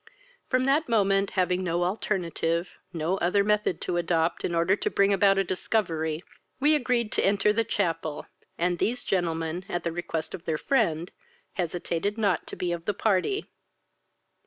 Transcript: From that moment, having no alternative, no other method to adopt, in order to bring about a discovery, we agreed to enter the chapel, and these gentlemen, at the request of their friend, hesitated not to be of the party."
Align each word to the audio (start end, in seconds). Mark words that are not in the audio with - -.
From 0.49 0.65
that 0.65 0.89
moment, 0.89 1.29
having 1.37 1.63
no 1.63 1.83
alternative, 1.83 2.69
no 2.91 3.17
other 3.17 3.43
method 3.43 3.79
to 3.81 3.97
adopt, 3.97 4.43
in 4.43 4.55
order 4.55 4.75
to 4.75 4.89
bring 4.89 5.13
about 5.13 5.37
a 5.37 5.43
discovery, 5.43 6.23
we 6.59 6.73
agreed 6.73 7.11
to 7.11 7.23
enter 7.23 7.53
the 7.53 7.63
chapel, 7.63 8.25
and 8.57 8.79
these 8.79 9.03
gentlemen, 9.03 9.63
at 9.69 9.83
the 9.83 9.91
request 9.91 10.33
of 10.33 10.45
their 10.45 10.57
friend, 10.57 11.11
hesitated 11.53 12.17
not 12.17 12.47
to 12.47 12.55
be 12.55 12.71
of 12.71 12.85
the 12.85 12.95
party." 12.95 13.47